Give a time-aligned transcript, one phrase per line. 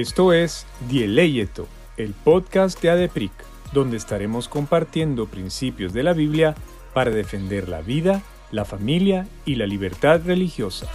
[0.00, 3.32] Esto es Dieleyeto, el podcast de ADEPRIC,
[3.72, 6.54] donde estaremos compartiendo principios de la Biblia
[6.92, 8.22] para defender la vida,
[8.52, 10.86] la familia y la libertad religiosa.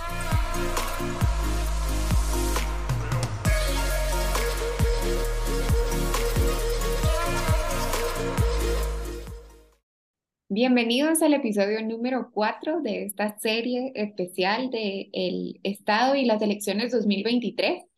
[10.47, 16.91] Bienvenidos al episodio número 4 de esta serie especial de el Estado y las elecciones
[16.91, 17.90] 2023.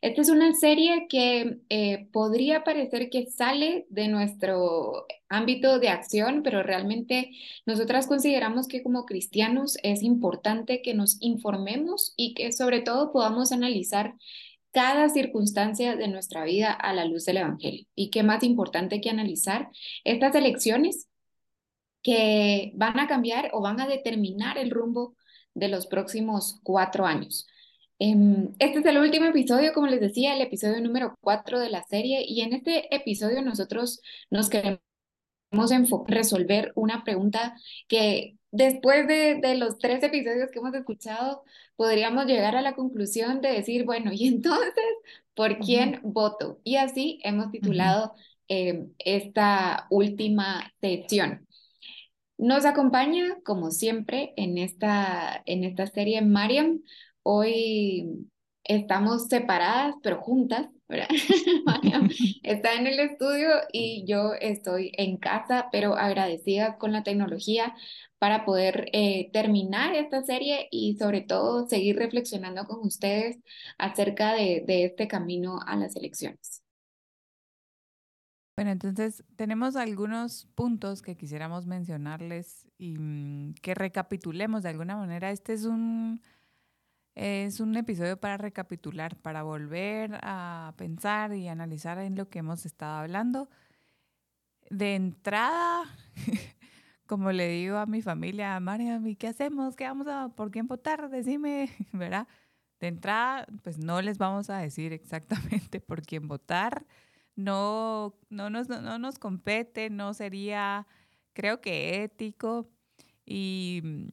[0.00, 6.42] Esta es una serie que eh, podría parecer que sale de nuestro ámbito de acción,
[6.42, 7.32] pero realmente
[7.66, 13.52] nosotras consideramos que como cristianos es importante que nos informemos y que sobre todo podamos
[13.52, 14.14] analizar
[14.72, 17.86] cada circunstancia de nuestra vida a la luz del Evangelio.
[17.94, 19.68] Y qué más importante que analizar
[20.04, 21.08] estas elecciones
[22.02, 25.14] que van a cambiar o van a determinar el rumbo
[25.54, 27.46] de los próximos cuatro años.
[28.02, 31.84] Em, este es el último episodio, como les decía, el episodio número cuatro de la
[31.84, 34.00] serie y en este episodio nosotros
[34.30, 34.80] nos queremos
[36.06, 37.54] resolver una pregunta
[37.88, 41.44] que después de, de, los tres episodios que hemos escuchado,
[41.76, 44.72] podríamos llegar a la conclusión de decir, bueno, y entonces,
[45.34, 46.58] ¿por quién voto?
[46.64, 48.14] Y así hemos titulado
[48.48, 51.46] em, esta última sección.
[52.38, 56.80] Nos acompaña, como siempre, en esta, en esta serie Mariam.
[57.22, 58.30] Hoy
[58.64, 61.08] estamos separadas, pero juntas, ¿verdad?
[62.42, 67.74] Está en el estudio y yo estoy en casa, pero agradecida con la tecnología
[68.18, 73.38] para poder eh, terminar esta serie y sobre todo seguir reflexionando con ustedes
[73.78, 76.62] acerca de, de este camino a las elecciones.
[78.56, 85.30] Bueno, entonces tenemos algunos puntos que quisiéramos mencionarles y mm, que recapitulemos de alguna manera.
[85.30, 86.20] Este es un,
[87.14, 92.66] es un episodio para recapitular, para volver a pensar y analizar en lo que hemos
[92.66, 93.48] estado hablando.
[94.70, 95.84] De entrada,
[97.06, 99.76] como le digo a mi familia, María, ¿qué hacemos?
[99.76, 101.10] ¿Qué vamos a, por quién votar?
[101.10, 102.28] Decime, ¿verdad?
[102.78, 106.86] De entrada, pues no les vamos a decir exactamente por quién votar
[107.40, 110.86] no, no, nos, no nos compete, no sería,
[111.32, 112.68] creo que ético.
[113.24, 114.08] Y mm,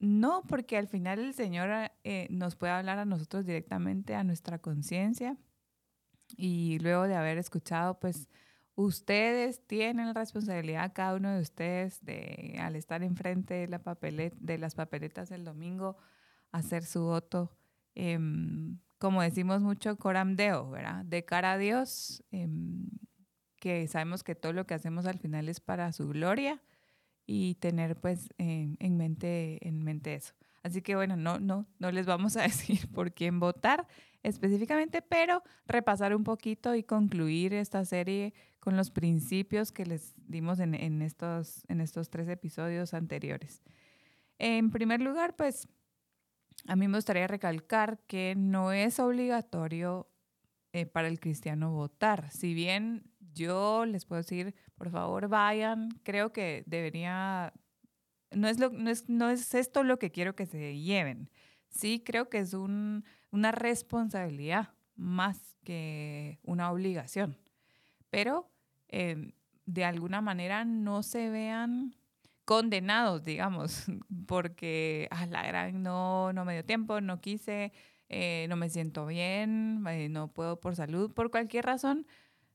[0.00, 4.58] no, porque al final el Señor eh, nos puede hablar a nosotros directamente, a nuestra
[4.58, 5.36] conciencia.
[6.36, 8.28] Y luego de haber escuchado, pues
[8.74, 14.74] ustedes tienen la responsabilidad, cada uno de ustedes, de al estar enfrente de, de las
[14.74, 15.96] papeletas el domingo,
[16.52, 17.56] hacer su voto.
[17.96, 21.04] Em, como decimos mucho, coram deo, ¿verdad?
[21.04, 22.88] De cara a Dios, em,
[23.56, 26.62] que sabemos que todo lo que hacemos al final es para su gloria
[27.30, 30.32] y tener pues en, mente, en mente eso.
[30.62, 33.86] Así que bueno, no, no, no les vamos a decir por quién votar
[34.22, 40.58] específicamente, pero repasar un poquito y concluir esta serie con los principios que les dimos
[40.58, 43.62] en, en estos, en estos tres episodios anteriores.
[44.38, 45.68] En primer lugar, pues
[46.66, 50.08] a mí me gustaría recalcar que no es obligatorio
[50.72, 52.30] eh, para el cristiano votar.
[52.30, 53.02] Si bien
[53.34, 57.52] yo les puedo decir, por favor vayan, creo que debería,
[58.30, 61.28] no es, lo, no es, no es esto lo que quiero que se lleven.
[61.68, 67.36] Sí, creo que es un, una responsabilidad más que una obligación.
[68.10, 68.48] Pero
[68.88, 69.32] eh,
[69.66, 71.94] de alguna manera no se vean
[72.44, 73.84] condenados, digamos,
[74.26, 77.72] porque a la gran no, no me dio tiempo, no quise,
[78.08, 82.06] eh, no me siento bien, eh, no puedo por salud, por cualquier razón,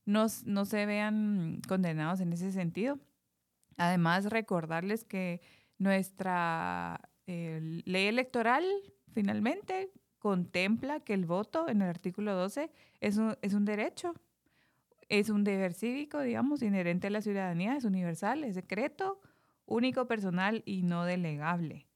[0.06, 3.00] no, no se vean condenados en ese sentido.
[3.78, 5.42] Además, recordarles que
[5.78, 8.66] nuestra ley electoral
[9.14, 12.72] finalmente contempla que el voto en el artículo 12
[13.02, 14.14] es un, es un derecho,
[15.10, 19.20] es un deber cívico, digamos, inherente a la ciudadanía, es universal, es secreto,
[19.66, 21.88] único, personal y no delegable.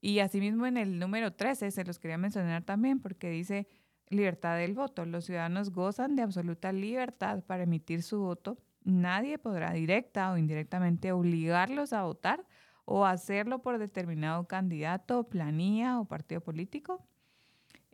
[0.00, 3.66] Y asimismo en el número 13 se los quería mencionar también porque dice
[4.10, 5.04] libertad del voto.
[5.04, 8.58] Los ciudadanos gozan de absoluta libertad para emitir su voto.
[8.84, 12.44] Nadie podrá directa o indirectamente obligarlos a votar
[12.84, 17.06] o hacerlo por determinado candidato, planilla o partido político.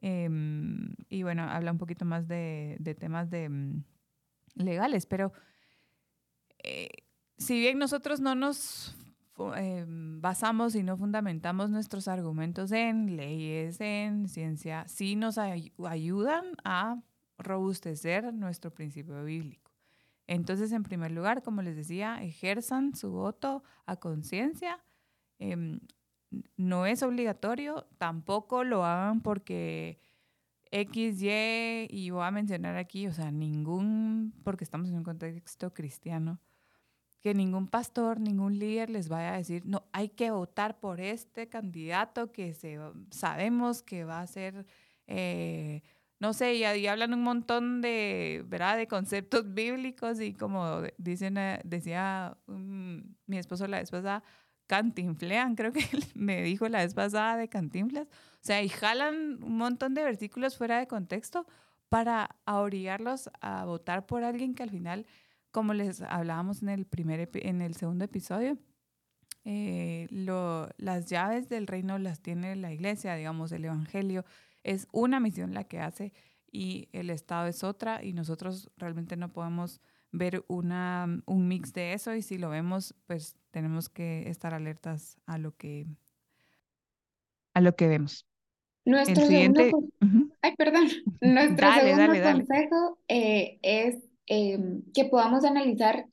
[0.01, 3.79] Em, y bueno, habla un poquito más de, temas mm,
[4.55, 5.33] legales, pero
[6.63, 6.91] eh,
[7.39, 8.97] si bien nosotros no nos
[9.57, 17.03] Em, basamos y no fundamentamos nuestros argumentos en leyes, en ciencia, sí nos ayudan a
[17.39, 19.73] robustecer nuestro principio bíblico.
[20.27, 24.83] Entonces, en primer lugar, como les decía, ejerzan su voto a conciencia.
[25.39, 25.81] Em,
[26.57, 29.99] no es obligatorio, tampoco lo hagan porque
[30.71, 35.75] X, Y, y voy a mencionar aquí, o sea, ningún, porque estamos en un contexto
[35.75, 36.41] cristiano,
[37.25, 41.49] que ningún pastor, ningún líder les vaya a decir, no, hay que votar por este
[41.49, 42.79] candidato que se,
[43.11, 44.67] sabemos que va a ser,
[45.07, 45.81] eh,
[46.21, 48.77] no sé, y, hablan un montón de, ¿verdad?
[48.77, 54.23] de conceptos bíblicos y como dicen, eh, decía mi esposo la vez pasada,
[54.67, 55.81] cantinflean, creo que
[56.15, 58.07] me dijo la vez pasada de cantinflas.
[58.07, 61.47] O sea, y jalan un montón de versículos fuera de contexto
[61.89, 65.07] para obligarlos a votar por alguien que al final,
[65.55, 68.59] como les hablábamos en el, primer, en el segundo episodio,
[69.45, 74.25] eh, lo, las llaves del reino las tiene la iglesia, digamos, el evangelio
[74.65, 76.13] es una misión la que hace
[76.51, 79.81] y el Estado es otra y nosotros realmente no podemos
[80.11, 85.19] ver una, un mix de eso y si lo vemos, pues tenemos que estar alertas
[85.25, 85.87] a lo que,
[87.53, 88.27] a lo que vemos.
[88.85, 89.63] Nuestro segundo,
[90.43, 90.89] ay, perdón.
[91.21, 96.07] Nuestro segundo consejo eh, es em, que podamos analizar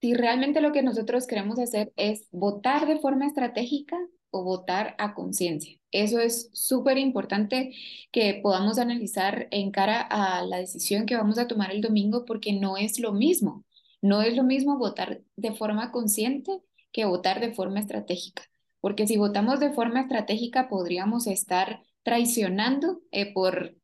[0.00, 3.98] si realmente lo que nosotros queremos hacer es votar de forma estratégica
[4.30, 5.78] o votar a conciencia.
[5.90, 7.74] Eso es súper importante
[8.12, 12.52] que podamos analizar en cara a la decisión que vamos a tomar el domingo porque
[12.52, 13.64] no es lo mismo.
[14.00, 16.62] No es lo mismo votar de forma consciente
[16.92, 18.44] que votar de forma estratégica.
[18.80, 23.74] Porque si votamos de forma estratégica podríamos estar traicionando eh, por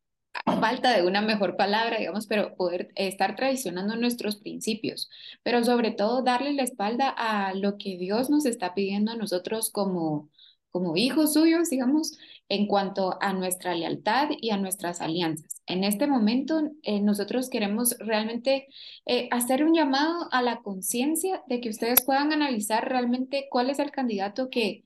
[0.45, 5.11] falta de una mejor palabra, digamos, pero poder estar traicionando nuestros principios,
[5.43, 9.71] pero sobre todo darle la espalda a lo que Dios nos está pidiendo a nosotros
[9.71, 10.31] como,
[10.71, 12.17] como hijos suyos, digamos,
[12.49, 15.63] en cuanto a nuestra lealtad y a nuestras alianzas.
[15.67, 18.69] En este momento, eh, nosotros queremos realmente
[19.07, 23.79] eh, hacer un llamado a la conciencia de que ustedes puedan analizar realmente cuál es
[23.79, 24.85] el candidato que,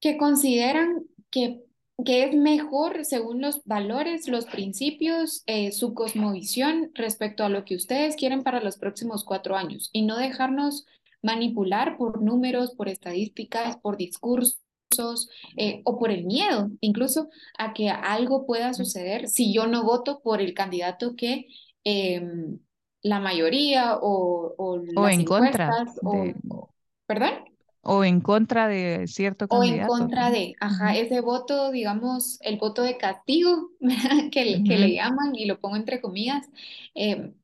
[0.00, 1.62] que consideran que
[2.04, 7.76] que es mejor según los valores, los principios, eh, su cosmovisión respecto a lo que
[7.76, 10.86] ustedes quieren para los próximos cuatro años y no dejarnos
[11.22, 14.58] manipular por números, por estadísticas, por discursos
[15.56, 20.20] eh, o por el miedo, incluso a que algo pueda suceder si yo no voto
[20.20, 21.46] por el candidato que
[21.84, 22.58] em,
[23.02, 25.86] la mayoría o, o, en contra
[27.06, 27.49] ¿Perdón?
[27.82, 29.92] O en contra de cierto candidato.
[29.92, 33.70] O en contra de, ajá, ese voto, digamos, el voto de castigo,
[34.30, 36.46] que, que le llaman, y lo pongo entre comillas,
[36.94, 37.34] em,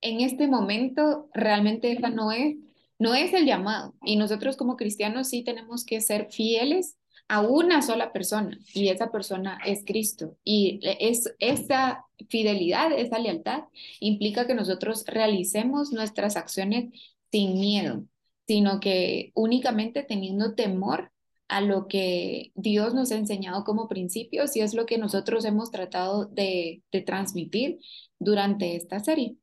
[0.00, 2.56] en este momento realmente esa no es,
[2.98, 3.94] no es el llamado.
[4.02, 6.96] Y nosotros como cristianos sí tenemos que ser fieles
[7.28, 10.36] a una sola persona, y esa persona es Cristo.
[10.44, 13.64] Y es, esa fidelidad, esa lealtad,
[14.00, 16.92] implica que nosotros realicemos nuestras acciones
[17.30, 18.04] sin miedo,
[18.52, 21.10] sino que únicamente teniendo temor
[21.48, 25.70] a lo que Dios nos ha enseñado como principios y es lo que nosotros hemos
[25.70, 27.78] tratado de, transmitir
[28.18, 29.38] durante esta serie.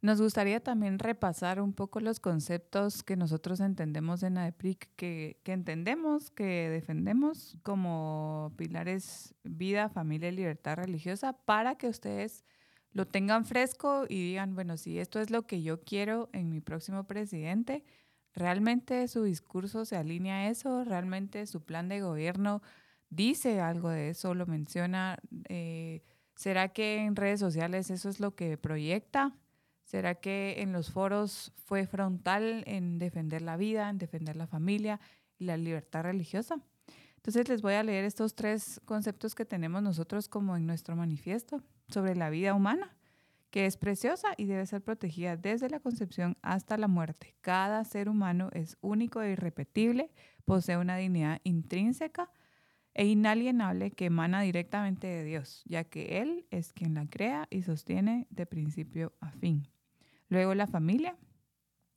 [0.00, 5.52] Nos gustaría también repasar un poco los conceptos que nosotros entendemos en ADEPRIC, que, que
[5.52, 12.46] entendemos, que defendemos como pilares vida, familia y libertad religiosa, para que ustedes
[12.96, 16.62] lo tengan fresco y digan, bueno, si esto es lo que yo quiero en mi
[16.62, 17.84] próximo presidente,
[18.32, 20.82] ¿realmente su discurso se alinea a eso?
[20.82, 22.62] ¿Realmente su plan de gobierno
[23.10, 24.34] dice algo de eso?
[24.34, 25.18] ¿Lo menciona?
[25.50, 26.04] Eh,
[26.36, 29.36] ¿Será que en redes sociales eso es lo que proyecta?
[29.84, 35.00] ¿Será que en los foros fue frontal en defender la vida, en defender la familia
[35.38, 36.62] y la libertad religiosa?
[37.26, 41.60] Entonces les voy a leer estos tres conceptos que tenemos nosotros como en nuestro manifiesto
[41.88, 42.96] sobre la vida humana,
[43.50, 47.34] que es preciosa y debe ser protegida desde la concepción hasta la muerte.
[47.40, 50.12] Cada ser humano es único e irrepetible,
[50.44, 52.30] posee una dignidad intrínseca
[52.94, 57.62] e inalienable que emana directamente de Dios, ya que Él es quien la crea y
[57.62, 59.66] sostiene de principio a fin.
[60.28, 61.16] Luego la familia,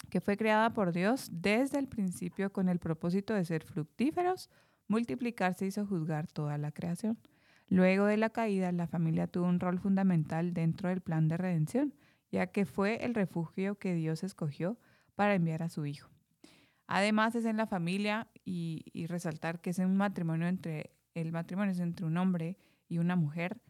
[0.09, 4.49] que fue creada por Dios desde el principio con el propósito de ser fructíferos,
[4.89, 7.17] multiplicarse y sojuzgar toda la creación.
[7.69, 11.93] Luego de la caída, la familia tuvo un rol fundamental dentro del plan de redención,
[12.31, 14.77] ya que fue el refugio que Dios escogió
[15.15, 16.09] para enviar a su Hijo.
[16.87, 21.79] Además, es en la familia y, resaltar que es un matrimonio entre, el matrimonio es
[21.79, 23.61] entre un hombre y una mujer,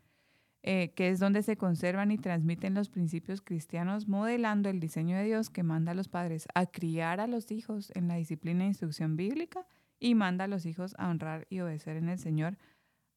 [0.64, 5.26] eh, que es donde se conservan y transmiten los principios cristianos, modelando el diseño de
[5.26, 8.68] Dios que manda a los padres a criar a los hijos en la disciplina e
[8.68, 9.66] instrucción bíblica
[10.00, 12.58] y manda a los hijos a honrar y obedecer en el Señor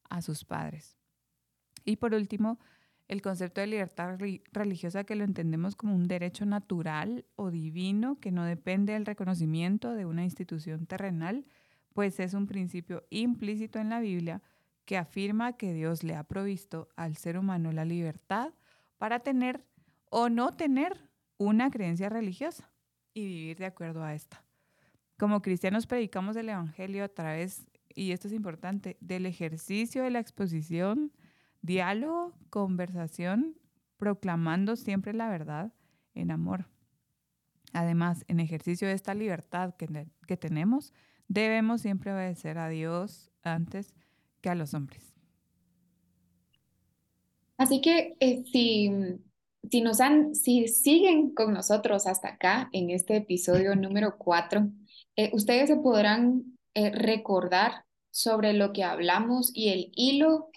[0.09, 0.97] a sus padres.
[1.85, 2.59] Y por último,
[3.07, 4.17] el concepto de libertad
[4.51, 9.93] religiosa que lo entendemos como un derecho natural o divino que no depende del reconocimiento
[9.93, 11.45] de una institución terrenal,
[11.93, 14.41] pues es un principio implícito en la Biblia
[14.85, 18.53] que afirma que Dios le ha provisto al ser humano la libertad
[18.97, 19.65] para tener
[20.09, 22.71] o no tener una creencia religiosa
[23.13, 24.43] y vivir de acuerdo a esta.
[25.17, 27.65] Como cristianos predicamos el Evangelio a través,
[27.95, 31.11] y esto es importante, del ejercicio de la exposición,
[31.61, 33.57] diálogo, conversación,
[33.97, 35.73] proclamando siempre la verdad
[36.13, 36.67] en amor.
[37.73, 40.93] Además, en ejercicio de esta libertad que, que tenemos,
[41.27, 43.93] debemos siempre obedecer a Dios antes
[44.41, 45.13] que a los hombres.
[47.57, 48.91] Así que eh, si,
[49.69, 54.69] si nos han, si siguen con nosotros hasta acá en este episodio número 4,
[55.15, 60.49] eh, ustedes se podrán eh, recordar sobre lo que hablamos y el hilo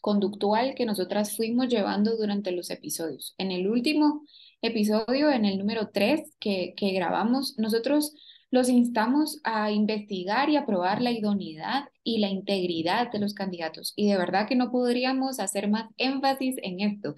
[0.00, 3.34] conductual que nosotras fuimos llevando durante los episodios.
[3.38, 4.22] En el último
[4.62, 8.14] episodio, en el número 3 que, que grabamos, nosotros
[8.50, 13.92] los instamos a investigar y aprobar la idoneidad y la integridad de los candidatos.
[13.96, 17.14] Y de verdad que no podríamos hacer más énfasis en esto,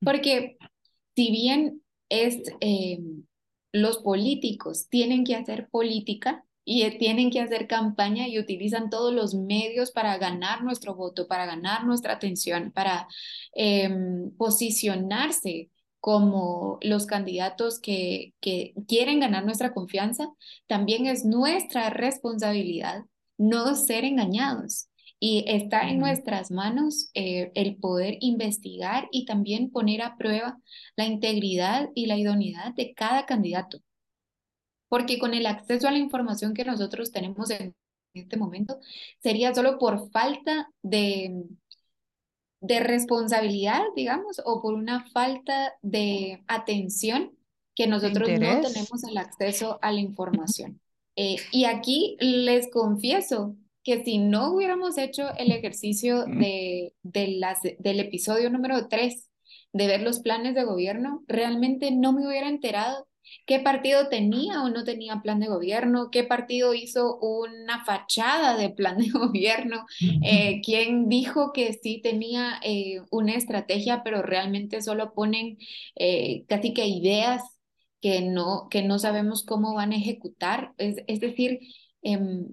[0.00, 0.56] porque
[1.14, 2.98] si bien es, eh,
[3.72, 9.34] los políticos tienen que hacer política, y tienen que hacer campaña y utilizan todos los
[9.34, 13.08] medios para ganar nuestro voto, para ganar nuestra atención, para
[13.54, 20.28] em, posicionarse como los candidatos que, que quieren ganar nuestra confianza,
[20.66, 23.04] también es nuestra responsabilidad
[23.38, 24.88] no ser engañados.
[25.24, 30.58] Y está en nuestras manos eh, el poder investigar y también poner a prueba
[30.96, 33.78] la integridad y la idoneidad de cada candidato.
[34.88, 37.72] Porque con el acceso a la información que nosotros tenemos en
[38.14, 38.80] este momento,
[39.20, 41.44] sería solo por falta de,
[42.60, 47.30] de responsabilidad, digamos, o por una falta de atención
[47.76, 50.80] que nosotros no tenemos el acceso a la información.
[51.14, 57.60] Eh, y aquí les confieso que si no hubiéramos hecho el ejercicio de, de las,
[57.62, 59.28] del episodio número 3
[59.72, 63.08] de ver los planes de gobierno, realmente no me hubiera enterado
[63.46, 68.70] qué partido tenía o no tenía plan de gobierno, qué partido hizo una fachada de
[68.70, 69.86] plan de gobierno,
[70.22, 75.58] eh, quién dijo que sí tenía eh, una estrategia, pero realmente solo ponen
[75.96, 77.42] eh, casi que ideas
[78.00, 80.72] que no, que no sabemos cómo van a ejecutar.
[80.76, 81.60] Es, es decir,
[82.02, 82.48] em,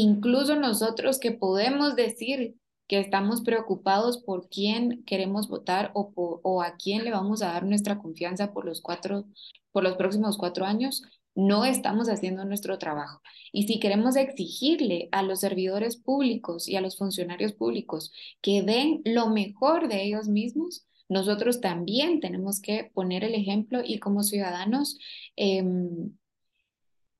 [0.00, 2.56] incluso nosotros que podemos decir
[2.88, 7.98] que estamos preocupados por quién queremos votar o, a quién le vamos a dar nuestra
[7.98, 9.26] confianza por los, cuatro,
[9.72, 11.02] por los próximos cuatro años,
[11.34, 13.20] no estamos haciendo nuestro trabajo.
[13.52, 19.02] Y si queremos exigirle a los servidores públicos y a los funcionarios públicos que den
[19.04, 24.98] lo mejor de ellos mismos, nosotros también tenemos que poner el ejemplo y como ciudadanos
[25.36, 26.12] em,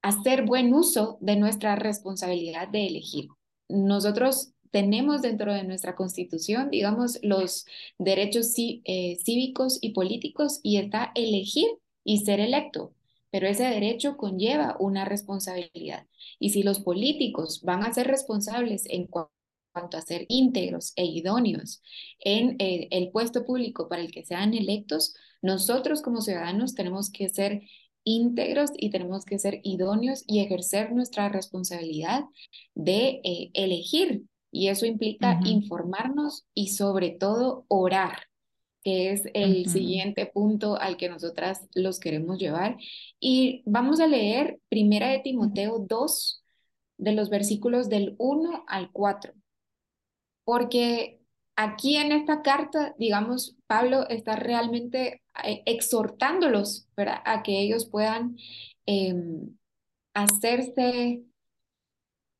[0.09, 3.29] hacer buen uso de nuestra responsabilidad de elegir.
[3.69, 7.65] Nosotros tenemos dentro de nuestra constitución, digamos, los
[7.99, 11.69] derechos eh, cívicos y políticos y está elegir
[12.05, 12.95] y ser electo.
[13.31, 16.07] Pero ese derecho conlleva una responsabilidad.
[16.38, 21.83] Y si los políticos van a ser responsables en cuanto a ser íntegros e idóneos
[22.21, 27.29] en eh, el puesto público para el que sean electos, nosotros como ciudadanos tenemos que
[27.29, 27.62] ser
[28.09, 32.25] íntegros y tenemos que ser idóneos y ejercer nuestra responsabilidad
[32.75, 34.23] de eh, elegir.
[34.50, 38.23] Y eso implica informarnos y sobre todo orar,
[38.83, 42.79] que es el siguiente punto al que nosotras los queremos llevar.
[43.21, 46.45] Y vamos a leer Primera de Timoteo 2,
[46.97, 49.35] de los versículos del 1 al 4,
[50.45, 51.18] porque
[51.59, 58.37] aquí en esta carta, digamos, Pablo está realmente eh, exhortándolos a que ellos puedan
[58.87, 59.57] em,
[60.15, 61.25] hacerse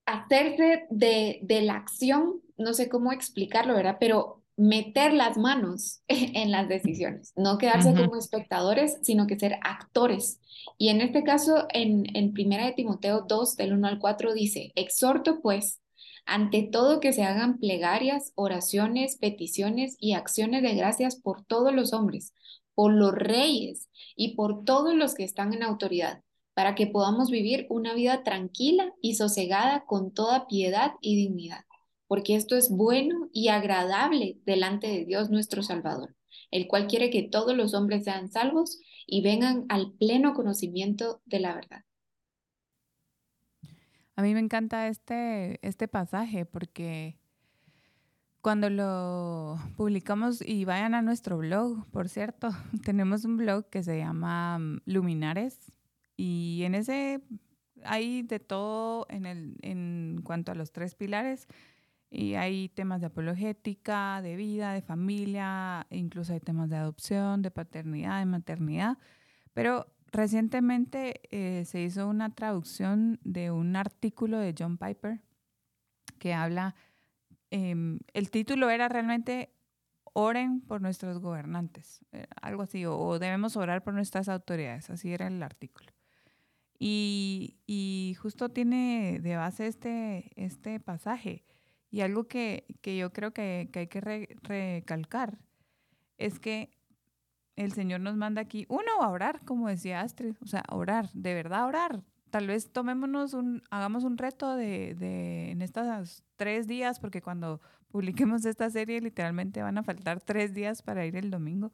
[0.07, 3.99] hacerse de, de la acción, no sé cómo explicarlo, ¿verdad?
[4.01, 10.41] Pero meter las manos en las decisiones, no quedarse como espectadores, sino que ser actores.
[10.79, 14.71] Y en este caso, en, en Primera de Timoteo 2, del 1 al 4, dice,
[14.77, 15.81] exhorto pues,
[16.29, 21.93] ante todo que se hagan plegarias, oraciones, peticiones y acciones de gracias por todos los
[21.93, 22.35] hombres,
[22.75, 26.23] por los reyes y por todos los que están en autoridad
[26.59, 31.65] para que podamos vivir una vida tranquila y sosegada con toda piedad y dignidad,
[32.09, 36.17] porque esto es bueno y agradable delante de Dios nuestro Salvador,
[36.51, 41.39] el cual quiere que todos los hombres sean salvos y vengan al pleno conocimiento de
[41.39, 41.85] la verdad.
[44.19, 47.17] A mí me encanta este, este pasaje porque
[48.41, 52.51] cuando lo publicamos y vayan a nuestro blog, por cierto,
[52.85, 55.71] tenemos un blog que se llama mm, Luminares
[56.17, 57.21] y en ese
[57.85, 61.47] hay de todo en, el, en cuanto a los tres pilares.
[62.11, 67.53] Y hay temas de apologética, de vida, de familia, incluso hay temas de adopción, de
[67.53, 68.99] paternidad, de maternidad.
[69.55, 75.21] Pero recientemente eh, se hizo una traducción de un artículo de John Piper
[76.19, 76.75] que habla,
[77.51, 79.55] em, el título era realmente
[80.13, 85.29] Oren por nuestros gobernantes, eh, algo así, o, debemos orar por nuestras autoridades, así era
[85.29, 85.93] el artículo.
[86.81, 91.45] Y, justo tiene de base este, este pasaje.
[91.91, 94.01] Y algo que, yo creo que, hay que
[94.43, 95.39] recalcar
[96.19, 96.78] es que
[97.59, 101.35] el Señor nos manda aquí, uno, a orar, como decía Astrid, o sea, orar, de
[101.35, 102.03] verdad orar.
[102.31, 107.61] Tal vez tomémonos un, hagamos un reto de, de en estos tres días, porque cuando
[107.91, 111.73] publiquemos esta serie literalmente van a faltar tres días para ir el domingo.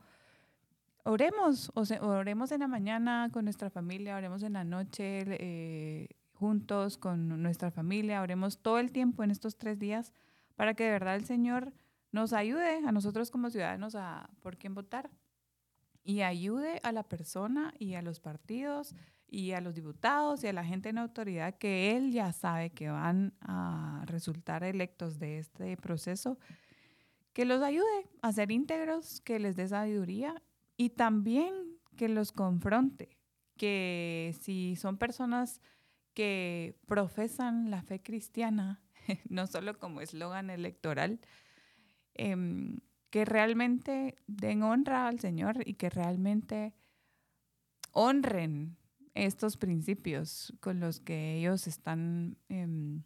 [1.05, 6.09] Oremos, o sea, oremos en la mañana con nuestra familia, oremos en la noche eh,
[6.33, 10.15] juntos con nuestra familia, oremos todo el tiempo en estos tres días
[10.57, 11.75] para que de verdad el Señor
[12.11, 15.11] nos ayude a nosotros como ciudadanos a por quién votar
[16.05, 18.95] y ayude a la persona y a los partidos
[19.27, 22.91] y a los diputados y a la gente en autoridad que él ya sabe que
[22.91, 26.39] van a resultar electos de este proceso,
[27.33, 30.41] que los ayude a ser íntegros, que les dé sabiduría
[30.77, 33.17] y también que los confronte,
[33.57, 35.61] que si son personas
[36.13, 38.83] que profesan la fe cristiana,
[39.29, 41.19] no solo como eslogan electoral,
[42.15, 42.79] em,
[43.15, 46.75] que realmente den honra al Señor y que realmente
[47.93, 48.77] honren
[49.15, 53.05] estos principios con los que ellos están em,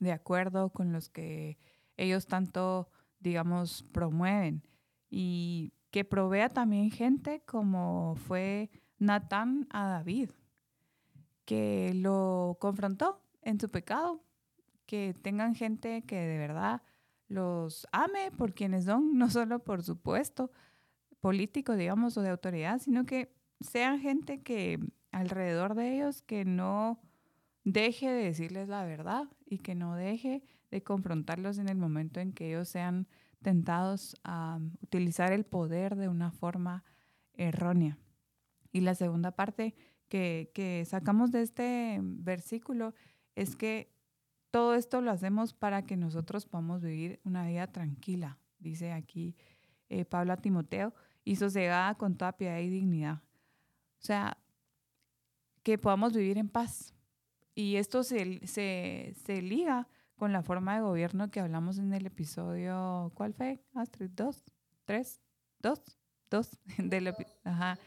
[0.00, 1.56] de acuerdo, con los que
[1.96, 4.66] ellos tanto, digamos, promueven.
[5.08, 10.30] Y que provea también gente como fue Natán a David,
[11.44, 14.20] que lo confrontó en su pecado,
[14.84, 16.82] que tengan gente que de verdad
[17.30, 20.50] los ame por quienes son, no solo por su puesto
[21.20, 24.80] político, digamos, o de autoridad, sino que sean gente que
[25.12, 27.00] alrededor de ellos que no
[27.64, 32.32] deje de decirles la verdad y que no deje de confrontarlos en el momento en
[32.32, 33.06] que ellos sean
[33.42, 36.84] tentados a utilizar el poder de una forma
[37.34, 37.96] errónea.
[38.72, 39.74] Y la segunda parte
[40.08, 42.94] que, sacamos de este versículo
[43.36, 43.92] es que
[44.50, 49.36] todo esto lo hacemos para que nosotros podamos vivir una vida tranquila, dice aquí
[49.88, 53.22] eh, Pablo a Timoteo, y sosegada con toda piedad y dignidad.
[54.00, 54.38] O sea,
[55.62, 56.94] que podamos vivir en paz.
[57.54, 62.06] Y esto se, se, se liga con la forma de gobierno que hablamos en el
[62.06, 63.60] episodio, ¿cuál fue?
[63.74, 64.44] Astrid, dos,
[64.84, 65.20] tres,
[65.60, 65.80] dos,
[66.30, 66.58] dos,
[67.44, 67.78] ajá,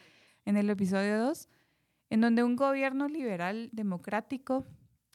[0.45, 1.47] en el episodio dos,
[2.09, 4.65] en donde un gobierno liberal democrático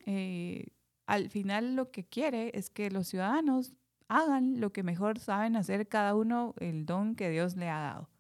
[0.07, 0.69] eh,
[1.09, 3.73] al final lo que quiere es que los ciudadanos
[4.09, 8.11] hagan lo que mejor saben hacer cada uno el don que Dios le ha dado.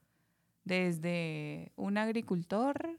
[0.65, 2.99] Desde un agricultor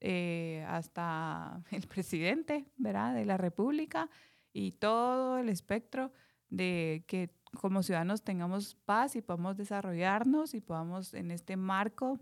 [0.00, 3.14] eh, hasta el presidente ¿verdad?
[3.14, 4.10] de la República
[4.52, 6.12] y todo el espectro
[6.50, 12.20] de que como ciudadanos tengamos paz y podamos desarrollarnos y podamos en este marco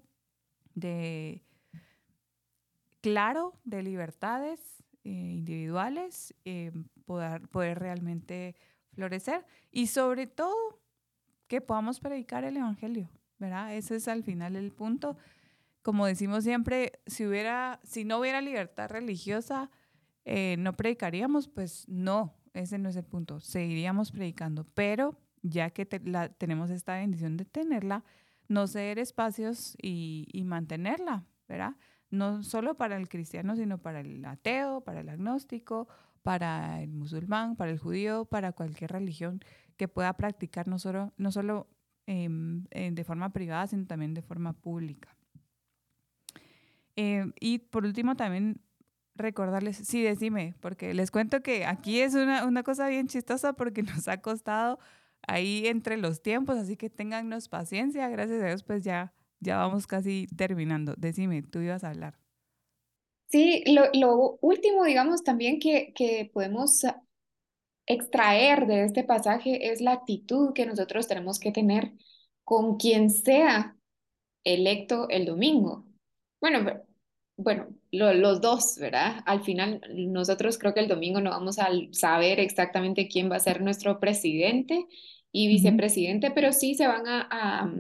[0.76, 1.42] de
[3.00, 6.70] claro de libertades eh, individuales eh,
[7.10, 8.54] poder, poder realmente
[8.92, 10.80] florecer y sobre todo
[11.48, 13.74] que podamos predicar el evangelio, ¿verdad?
[13.74, 15.16] Ese es al final el punto.
[15.82, 19.72] Como decimos siempre, si hubiera, si no hubiera libertad religiosa,
[20.24, 25.84] eh, no predicaríamos, pues no, ese no es el punto, seguiríamos predicando, pero ya que
[25.84, 28.04] tenemos esta bendición de tenerla,
[28.46, 31.74] no ceder espacios y, y, mantenerla, ¿verdad?
[32.10, 35.88] No solo para el cristiano, sino para el ateo, para el agnóstico,
[36.22, 39.40] para el musulmán, para el judío, para cualquier religión
[39.76, 41.68] que pueda practicar no solo, no solo
[42.06, 45.16] em, de forma privada, sino también de forma pública.
[46.96, 48.60] Eh, y por último, también
[49.14, 53.82] recordarles, sí, decime, porque les cuento que aquí es una, una cosa bien chistosa porque
[53.82, 54.78] nos ha costado
[55.26, 59.86] ahí entre los tiempos, así que téngannos paciencia, gracias a Dios, pues ya, ya vamos
[59.86, 60.94] casi terminando.
[60.96, 62.19] Decime, tú ibas a hablar.
[63.30, 66.82] Sí, lo, lo último, digamos, también que, que podemos
[67.86, 71.92] extraer de este pasaje es la actitud que nosotros tenemos que tener
[72.44, 73.76] con quien sea
[74.44, 75.86] electo el domingo.
[76.40, 76.82] Bueno,
[77.36, 79.22] bueno, los dos, ¿verdad?
[79.26, 83.40] Al final, nosotros creo que el domingo no vamos a saber exactamente quién va a
[83.40, 84.86] ser nuestro presidente
[85.32, 87.72] y vicepresidente, pero sí se van a, a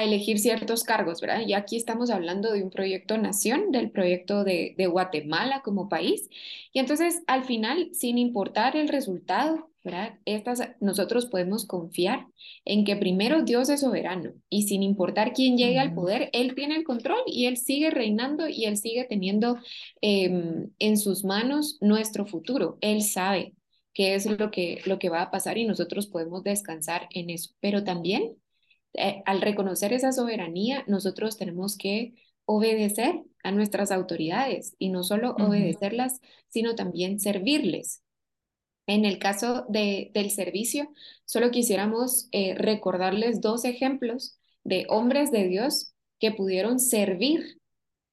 [0.00, 1.42] elegir ciertos cargos, ¿verdad?
[1.46, 6.28] Y aquí estamos hablando de un proyecto nación, del proyecto de, de, Guatemala como país.
[6.72, 10.18] Y entonces, al final, sin importar el resultado, ¿verdad?
[10.24, 12.26] Estas, nosotros podemos confiar
[12.64, 16.76] en que primero Dios es soberano y sin importar quién llegue al poder, Él tiene
[16.76, 19.58] el control y Él sigue reinando y Él sigue teniendo
[20.00, 22.78] eh, en sus manos nuestro futuro.
[22.80, 23.54] Él sabe
[23.92, 27.50] qué es lo que, lo que va a pasar y nosotros podemos descansar en eso.
[27.60, 28.36] Pero también
[28.94, 35.34] eh, al reconocer esa soberanía, nosotros tenemos que obedecer a nuestras autoridades y no solo
[35.38, 38.02] obedecerlas, sino también servirles.
[38.86, 40.90] En el caso de, del servicio,
[41.24, 47.60] solo quisiéramos eh, recordarles dos ejemplos de hombres de Dios que pudieron servir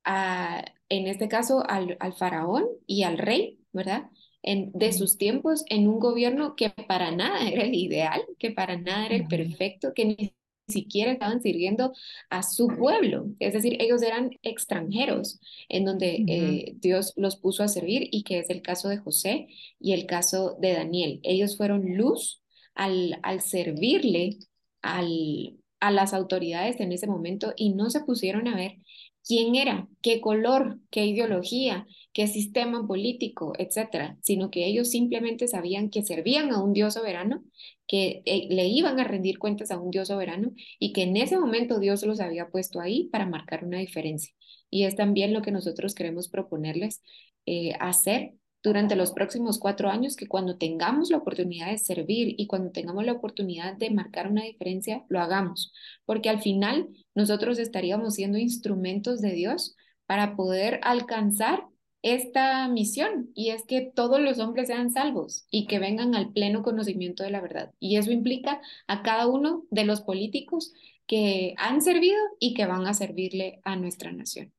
[0.03, 4.09] a, en este caso al, al faraón y al rey, ¿verdad?
[4.41, 8.77] En, de sus tiempos en un gobierno que para nada era el ideal, que para
[8.77, 10.33] nada era el perfecto, que ni
[10.69, 11.93] siquiera estaban sirviendo
[12.29, 17.67] a su pueblo, es decir, ellos eran extranjeros en donde eh, Dios los puso a
[17.67, 19.47] servir y que es el caso de José
[19.79, 21.19] y el caso de Daniel.
[21.23, 22.41] Ellos fueron luz
[22.75, 24.39] al, al servirle
[24.81, 28.77] al, a las autoridades en ese momento y no se pusieron a ver
[29.25, 35.89] quién era, qué color, qué ideología, qué sistema político, etcétera, sino que ellos simplemente sabían
[35.89, 37.43] que servían a un Dios soberano,
[37.87, 41.37] que eh, le iban a rendir cuentas a un Dios soberano y que en ese
[41.39, 44.33] momento Dios los había puesto ahí para marcar una diferencia.
[44.69, 47.01] Y es también lo que nosotros queremos proponerles
[47.45, 52.47] eh, hacer durante los próximos cuatro años, que cuando tengamos la oportunidad de servir y
[52.47, 55.73] cuando tengamos la oportunidad de marcar una diferencia, lo hagamos,
[56.05, 61.65] porque al final nosotros estaríamos siendo instrumentos de Dios para poder alcanzar
[62.01, 66.63] esta misión y es que todos los hombres sean salvos y que vengan al pleno
[66.63, 67.73] conocimiento de la verdad.
[67.79, 70.73] Y eso implica a cada uno de los políticos
[71.07, 74.53] que han servido y que van a servirle a nuestra nación.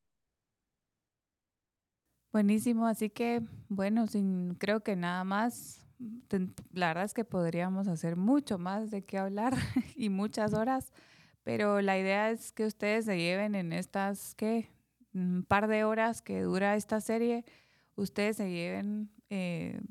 [2.31, 5.85] Buenísimo, así que bueno, sin creo que nada más,
[6.71, 9.53] la verdad es que podríamos hacer mucho más de qué hablar
[9.97, 10.93] y muchas horas,
[11.43, 14.69] pero la idea es que ustedes se lleven en estas, ¿qué?
[15.13, 17.43] Un par de horas que dura esta serie,
[17.95, 19.81] ustedes se lleven eh,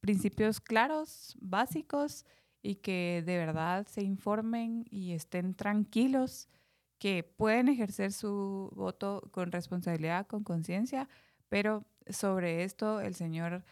[0.00, 2.26] principios claros, básicos
[2.62, 6.50] y que de verdad se informen y estén tranquilos,
[6.98, 11.08] que pueden ejercer su voto con responsabilidad, con conciencia
[11.48, 13.64] pero sobre esto el Señor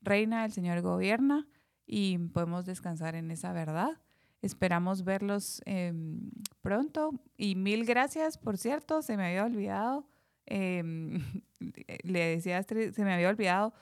[0.00, 1.46] reina, el Señor gobierna
[1.86, 4.00] y podemos descansar en esa verdad.
[4.42, 6.30] Esperamos verlos em,
[6.62, 10.08] pronto y mil gracias, por cierto, se me había olvidado,
[10.46, 11.20] em,
[12.04, 13.74] le decía se me había olvidado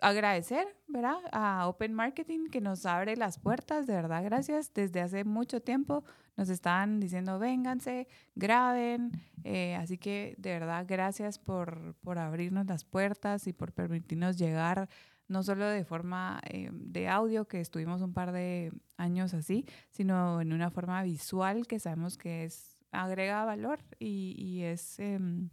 [0.00, 1.18] agradecer, ¿verdad?
[1.32, 4.72] A Open Marketing que nos abre las puertas, de verdad, gracias.
[4.72, 6.04] Desde hace mucho tiempo
[6.36, 9.10] nos estaban diciendo, vénganse, graben.
[9.44, 14.88] Eh, así que de verdad, gracias por, por, abrirnos las puertas y por permitirnos llegar,
[15.26, 20.40] no solo de forma eh, de audio, que estuvimos un par de años así, sino
[20.40, 25.50] en una forma visual que sabemos que es agrega valor y, y es em,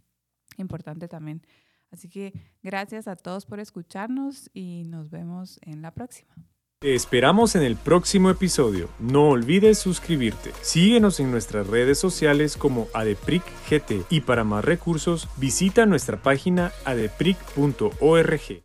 [0.56, 1.42] importante también
[1.90, 6.34] Así que gracias a todos por escucharnos y nos vemos en la próxima.
[6.78, 8.90] Te esperamos en el próximo episodio.
[8.98, 10.52] No olvides suscribirte.
[10.60, 18.62] Síguenos en nuestras redes sociales como AdepricGT y para más recursos visita nuestra página adepric.org.